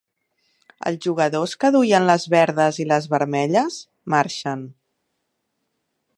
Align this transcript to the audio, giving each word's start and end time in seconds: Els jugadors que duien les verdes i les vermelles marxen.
Els 0.91 1.03
jugadors 1.05 1.53
que 1.63 1.71
duien 1.75 2.09
les 2.11 2.25
verdes 2.35 2.81
i 2.85 2.89
les 2.93 3.09
vermelles 3.15 3.79
marxen. 4.17 4.67